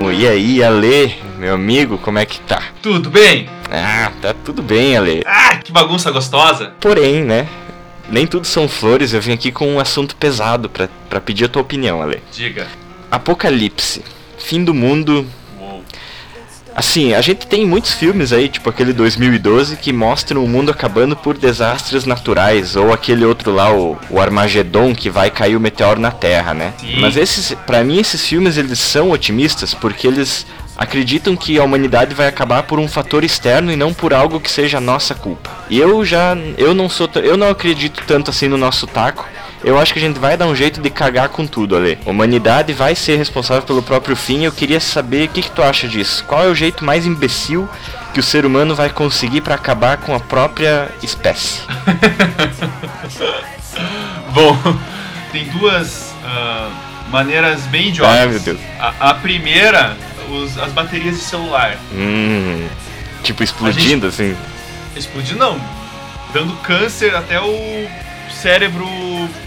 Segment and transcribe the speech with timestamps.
[0.00, 2.62] E aí, Ale, meu amigo, como é que tá?
[2.80, 3.48] Tudo bem?
[3.70, 5.22] Ah, tá tudo bem, Ale.
[5.26, 6.72] Ah, que bagunça gostosa.
[6.80, 7.46] Porém, né?
[8.08, 11.48] Nem tudo são flores, eu vim aqui com um assunto pesado pra, pra pedir a
[11.48, 12.22] tua opinião, Ale.
[12.32, 12.66] Diga.
[13.10, 14.02] Apocalipse.
[14.38, 15.26] Fim do mundo.
[16.76, 21.16] Assim, a gente tem muitos filmes aí, tipo aquele 2012, que mostram o mundo acabando
[21.16, 25.98] por desastres naturais, ou aquele outro lá, o, o Armagedon, que vai cair o meteoro
[25.98, 26.74] na Terra, né?
[26.78, 27.00] Sim.
[27.00, 32.14] Mas esses, para mim, esses filmes eles são otimistas porque eles acreditam que a humanidade
[32.14, 35.50] vai acabar por um fator externo e não por algo que seja nossa culpa.
[35.70, 39.26] E eu já, eu não sou, eu não acredito tanto assim no nosso taco.
[39.64, 41.98] Eu acho que a gente vai dar um jeito de cagar com tudo, Ale.
[42.06, 44.44] A humanidade vai ser responsável pelo próprio fim.
[44.44, 46.24] Eu queria saber o que, que tu acha disso.
[46.24, 47.68] Qual é o jeito mais imbecil
[48.14, 51.60] que o ser humano vai conseguir pra acabar com a própria espécie?
[54.32, 54.56] Bom,
[55.32, 56.70] tem duas ah,
[57.10, 58.14] maneiras bem idiotas.
[58.14, 58.58] Ai, meu Deus.
[58.78, 59.96] A, a primeira,
[60.30, 61.76] os- as baterias de celular.
[61.92, 62.66] Hum,
[63.22, 64.36] tipo explodindo assim.
[64.94, 65.58] Explodir não.
[66.32, 67.88] Dando câncer até o
[68.36, 68.86] cérebro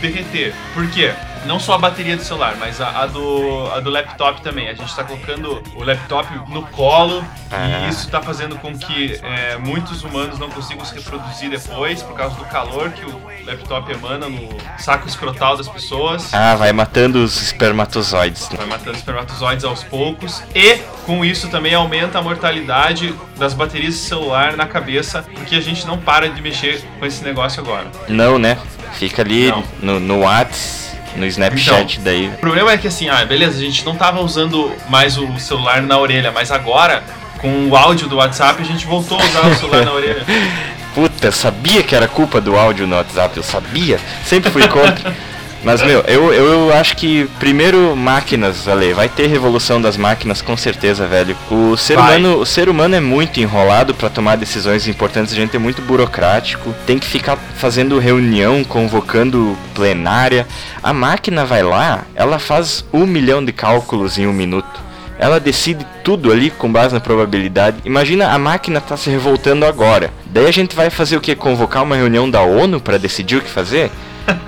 [0.00, 0.54] derreter.
[0.74, 1.12] Por quê?
[1.44, 4.68] Não só a bateria do celular, mas a, a do, a do laptop também.
[4.68, 7.86] A gente está colocando o laptop no colo Ah.
[7.86, 12.16] e isso está fazendo com que é, muitos humanos não consigam se reproduzir depois por
[12.16, 16.34] causa do calor que o laptop emana no saco escrotal das pessoas.
[16.34, 18.50] Ah, vai matando os espermatozoides.
[18.50, 18.56] né?
[18.56, 20.42] Vai matando espermatozoides aos poucos.
[20.52, 25.60] E com isso também aumenta a mortalidade das baterias de celular na cabeça, porque a
[25.60, 27.86] gente não para de mexer com esse negócio agora.
[28.08, 28.58] Não, né?
[28.98, 29.64] Fica ali Não.
[29.80, 32.28] no, no Whats, no Snapchat daí.
[32.28, 35.82] O problema é que assim, ah, beleza, a gente não tava usando mais o celular
[35.82, 37.02] na orelha, mas agora,
[37.38, 40.24] com o áudio do WhatsApp, a gente voltou a usar o celular na orelha.
[40.94, 44.00] Puta, eu sabia que era culpa do áudio no WhatsApp, eu sabia.
[44.24, 45.14] Sempre fui contra.
[45.66, 50.56] Mas, meu, eu, eu acho que primeiro máquinas, Ale, vai ter revolução das máquinas com
[50.56, 51.36] certeza, velho.
[51.50, 52.18] O ser Vai.
[52.18, 55.82] humano, o ser humano é muito enrolado pra tomar decisões importantes, a gente é muito
[55.82, 60.46] burocrático, tem que ficar fazendo reunião, convocando plenária.
[60.80, 64.86] A máquina vai lá, ela faz um milhão de cálculos em um minuto.
[65.18, 67.78] Ela decide tudo ali com base na probabilidade.
[67.84, 70.12] Imagina a máquina tá se revoltando agora.
[70.26, 71.34] Daí a gente vai fazer o que?
[71.34, 73.90] Convocar uma reunião da ONU pra decidir o que fazer?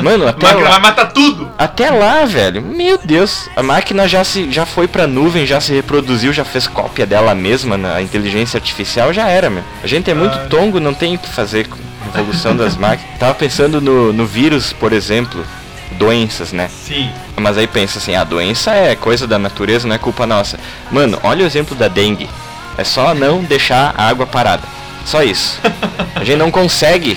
[0.03, 1.51] Mano, A até lá, vai matar tudo!
[1.59, 2.63] até lá, velho.
[2.63, 6.67] Meu Deus, a máquina já se já foi pra nuvem, já se reproduziu, já fez
[6.67, 9.63] cópia dela mesma na inteligência artificial, já era, meu.
[9.83, 10.47] A gente é muito Ah.
[10.49, 11.77] tongo, não tem o que fazer com
[12.15, 13.19] a evolução das máquinas.
[13.19, 15.45] Tava pensando no, no vírus, por exemplo,
[15.93, 16.69] doenças, né?
[16.69, 17.11] Sim.
[17.37, 20.59] Mas aí pensa assim, a doença é coisa da natureza, não é culpa nossa.
[20.91, 22.29] Mano, olha o exemplo da dengue.
[22.77, 24.63] É só não deixar a água parada.
[25.05, 25.59] Só isso.
[26.15, 27.17] A gente não consegue.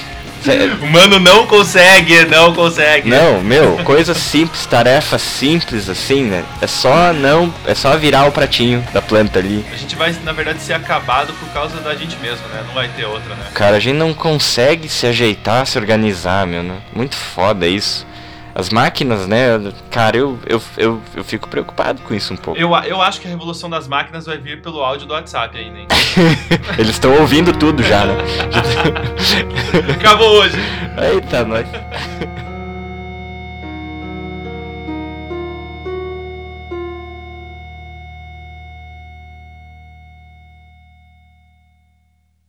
[0.82, 3.08] O mano não consegue, não consegue.
[3.10, 6.44] Não, meu, coisa simples, tarefa simples assim, né?
[6.60, 9.64] É só não, é só virar o pratinho da planta ali.
[9.72, 12.64] A gente vai, na verdade, ser acabado por causa da gente mesmo, né?
[12.66, 13.46] Não vai ter outra, né?
[13.54, 16.78] Cara, a gente não consegue se ajeitar, se organizar, meu, né?
[16.96, 18.08] Muito foda isso.
[18.54, 19.72] As máquinas, né?
[19.90, 22.60] Cara, eu, eu, eu, eu fico preocupado com isso um pouco.
[22.60, 25.80] Eu, eu acho que a revolução das máquinas vai vir pelo áudio do WhatsApp ainda,
[25.80, 25.88] hein?
[26.78, 28.16] Eles estão ouvindo tudo já, né?
[29.96, 30.58] Acabou hoje.
[30.98, 31.68] Eita, nós.